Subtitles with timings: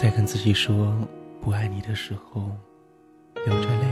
[0.00, 0.96] 在跟自己说
[1.42, 2.50] 不爱你的时候，
[3.44, 3.86] 流着泪，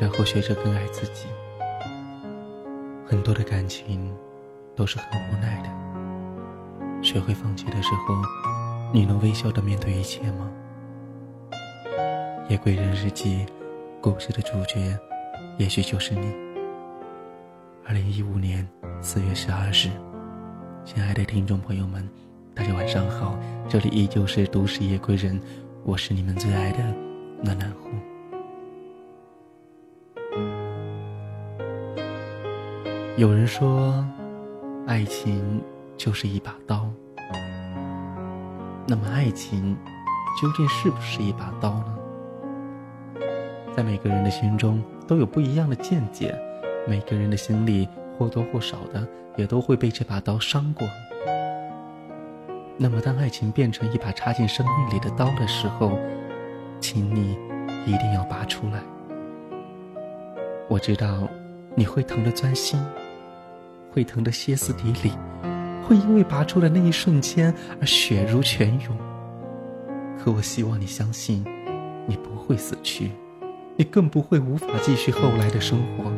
[0.00, 1.26] 然后学着更爱自己。
[3.04, 4.16] 很多的感情
[4.76, 7.02] 都是很无奈的。
[7.02, 8.14] 学会放弃的时候，
[8.92, 10.48] 你能微笑的面对一切吗？
[12.48, 13.44] 夜归人日记，
[14.00, 14.96] 故事的主角，
[15.58, 16.32] 也许就是你。
[17.84, 18.64] 二零一五年
[19.02, 19.90] 四月十二日，
[20.84, 22.08] 亲爱的听众朋友们，
[22.54, 23.36] 大家晚上好，
[23.68, 25.40] 这里依旧是都市夜归人，
[25.82, 26.78] 我是你们最爱的
[27.42, 27.90] 暖暖户。
[33.16, 34.06] 有人说，
[34.86, 35.60] 爱情
[35.96, 36.88] 就是一把刀。
[38.86, 39.76] 那么，爱情
[40.40, 41.98] 究竟是不是一把刀呢？
[43.76, 46.32] 在每个人的心中都有不一样的见解，
[46.86, 49.04] 每个人的心里或多或少的
[49.36, 50.86] 也都会被这把刀伤过。
[52.76, 55.98] 那么，当爱情变成一把插进生命里的刀的时候，
[56.80, 57.38] 请你
[57.86, 58.82] 一定要拔出来。
[60.68, 61.28] 我知道
[61.74, 62.78] 你会疼得钻心。
[63.92, 65.12] 会疼得歇斯底里，
[65.86, 68.96] 会因为拔出的那一瞬间而血如泉涌。
[70.18, 71.44] 可我希望你相信，
[72.08, 73.12] 你不会死去，
[73.76, 76.10] 你更不会无法继续后来的生活。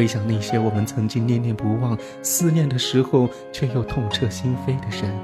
[0.00, 5.14] 回想那些我们曾经念念不忘、思念的时候却又痛彻心扉的人，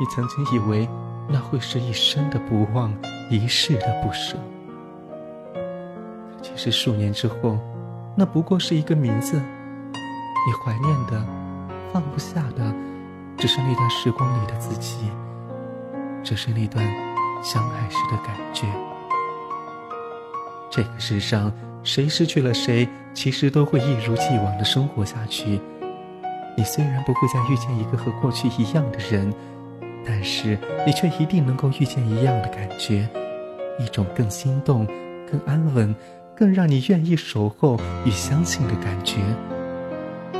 [0.00, 0.88] 你曾经以为
[1.28, 2.90] 那会是一生的不忘、
[3.30, 4.38] 一世的不舍，
[6.40, 7.58] 其实数年之后。
[8.16, 11.22] 那不过是一个名字，你怀念的、
[11.92, 12.74] 放不下的，
[13.36, 15.10] 只是那段时光里的自己，
[16.24, 16.82] 只是那段
[17.42, 18.66] 相爱时的感觉。
[20.70, 25.60] 这个世上，谁失去了谁，其实都会一如既往的生活下去。
[26.56, 29.32] 你虽然不会再遇见一个和过去一样的人，
[30.04, 33.08] 但是你却一定能够遇见一样的感觉，
[33.78, 34.86] 一种更心动、
[35.30, 35.94] 更安稳。
[36.38, 39.16] 更让你愿意守候与相信的感觉，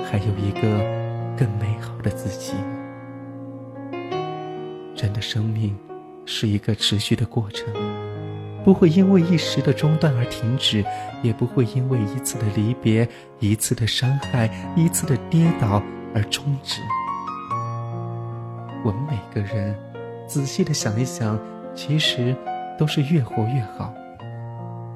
[0.04, 0.60] 还有一个
[1.38, 2.52] 更美好的自己。
[4.94, 5.74] 人的生命
[6.26, 7.72] 是一个持续的过程，
[8.66, 10.84] 不会因为一时的中断而停止，
[11.22, 15.80] 也不会因为一次的离别、一次的伤害、一次的跌倒
[16.12, 16.82] 而终止。
[18.84, 19.72] 我们每个人
[20.26, 21.38] 仔细的想一想，
[21.76, 22.34] 其实
[22.76, 23.94] 都是越活越好，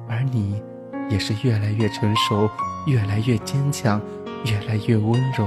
[0.09, 0.61] 而你。
[1.09, 2.49] 也是越来越成熟，
[2.85, 4.01] 越来越坚强，
[4.45, 5.45] 越来越温柔，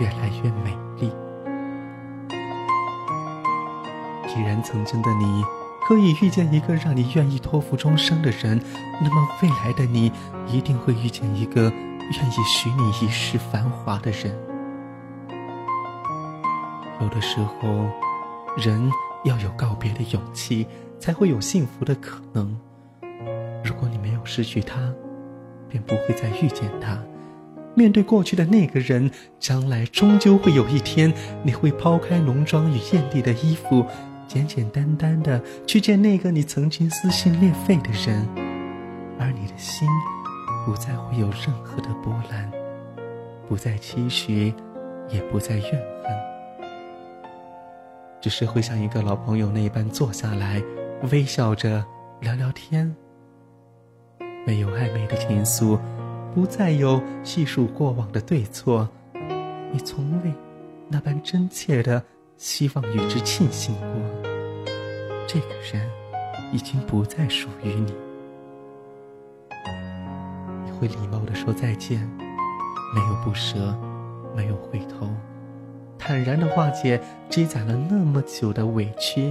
[0.00, 1.12] 越来越美丽。
[4.26, 5.44] 既然曾经的你
[5.90, 8.60] 可以遇见一个让你愿意托付终生的人，
[9.02, 10.12] 那么未来的你
[10.46, 14.32] 一定会遇见一个愿意许你一世繁华的人。
[17.00, 17.88] 有的时候，
[18.56, 18.88] 人
[19.24, 20.64] 要有告别的勇气，
[21.00, 22.56] 才会有幸福的可能。
[23.64, 24.78] 如果你没有失去他，
[25.68, 26.96] 便不会再遇见他。
[27.74, 31.12] 面对过去的那个人，将来终究会有一天，
[31.42, 33.84] 你会抛开浓妆与艳丽的衣服，
[34.30, 38.24] 简简单单的去见那个你曾经撕心裂肺的人，
[39.18, 39.88] 而你的心
[40.64, 42.48] 不再会有任何的波澜，
[43.48, 44.54] 不再期许，
[45.08, 46.70] 也不再怨恨，
[48.20, 50.62] 只是会像一个老朋友那般坐下来，
[51.10, 51.84] 微笑着
[52.20, 52.94] 聊聊天。
[54.46, 55.76] 没有暧昧的情愫，
[56.32, 58.88] 不再有细数过往的对错，
[59.72, 60.32] 你从未
[60.86, 62.00] 那般真切的
[62.40, 63.88] 希望与之庆幸过。
[65.28, 65.86] 这个人
[66.50, 67.94] 已经不再属于你。
[70.64, 72.00] 你会礼貌的说再见，
[72.94, 73.78] 没有不舍，
[74.34, 75.06] 没有回头，
[75.98, 76.98] 坦然的化解
[77.28, 79.26] 积攒了那么久的委屈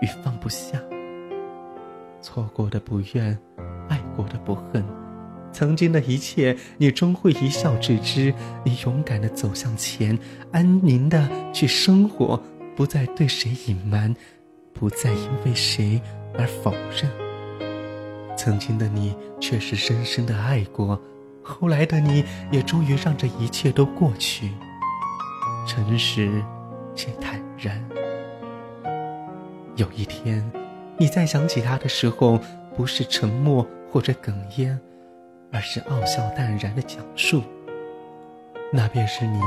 [0.00, 0.80] 与放不下。
[2.20, 3.36] 错过的不怨。
[3.88, 4.84] 爱过的不恨，
[5.52, 8.32] 曾经的一切，你终会一笑置之。
[8.64, 10.16] 你勇敢的走向前，
[10.52, 12.40] 安宁的去生活，
[12.76, 14.14] 不再对谁隐瞒，
[14.72, 16.00] 不再因为谁
[16.38, 17.10] 而否认。
[18.36, 21.00] 曾经的你却是深深的爱过，
[21.42, 24.50] 后来的你也终于让这一切都过去，
[25.66, 26.42] 诚实
[26.94, 27.82] 且坦然。
[29.76, 30.44] 有一天，
[30.98, 32.38] 你再想起他的时候。
[32.74, 34.78] 不是沉默或者哽咽，
[35.52, 37.42] 而是傲笑淡然的讲述。
[38.72, 39.38] 那便是你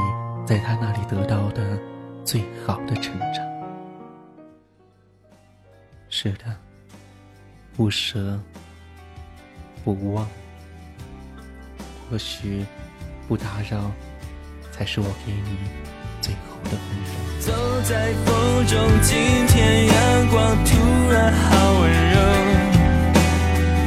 [0.45, 1.75] 在他那里得到的
[2.25, 3.45] 最好的成长。
[6.09, 6.45] 是的，
[7.77, 8.39] 不舍，
[9.83, 10.27] 不忘。
[12.09, 12.65] 或许，
[13.27, 13.91] 不打扰，
[14.71, 15.57] 才是我给你
[16.19, 17.11] 最后的温柔。
[17.39, 17.51] 走
[17.83, 19.15] 在风中，今
[19.47, 22.17] 天阳光突然好温柔，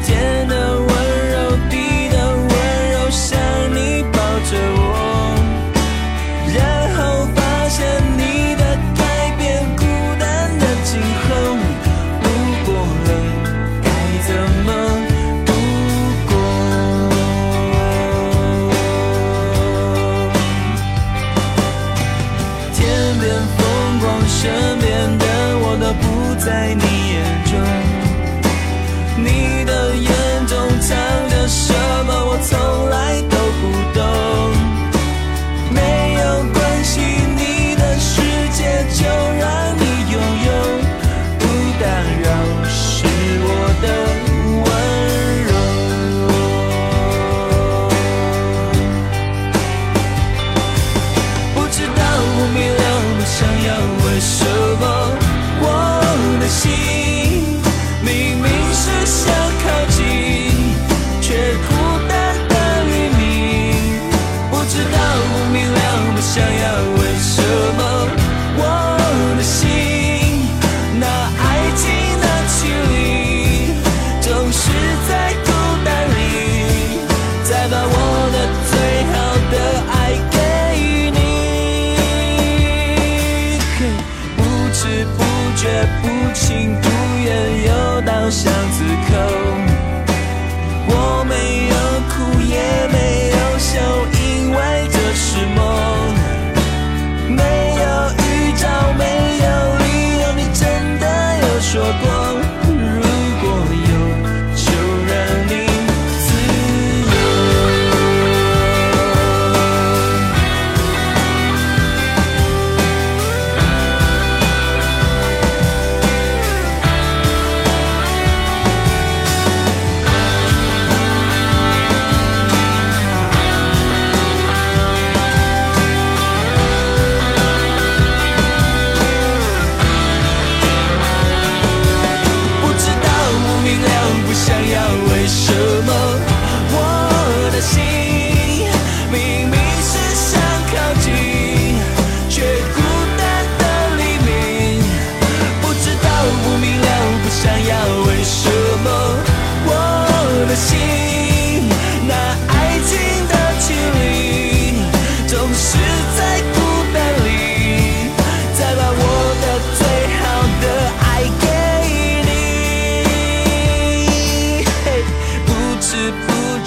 [0.05, 0.81] 天的
[24.29, 24.68] 风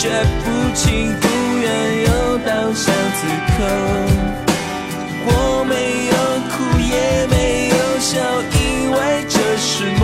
[0.01, 1.27] 却不情不
[1.59, 2.09] 愿又
[2.39, 3.61] 到巷子口，
[5.27, 5.29] 我
[5.69, 6.13] 没有
[6.49, 8.17] 哭也没有笑，
[8.57, 8.97] 因为
[9.29, 10.01] 这是梦。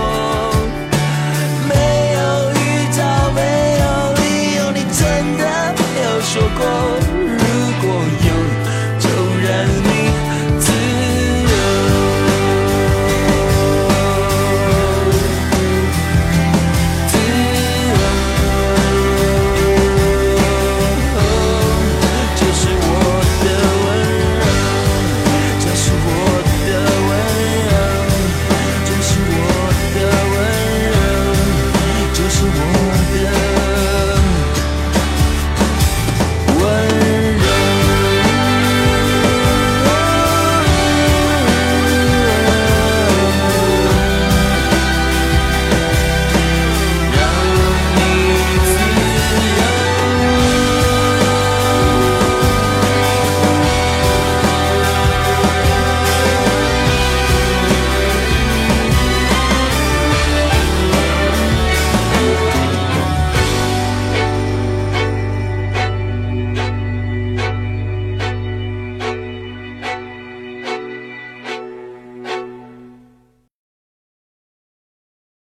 [1.68, 1.74] 没
[2.14, 2.20] 有
[2.54, 3.02] 遇到，
[3.32, 3.42] 没
[3.82, 3.86] 有
[4.22, 4.22] 理
[4.58, 5.02] 由，你真
[5.36, 6.62] 的没有说过。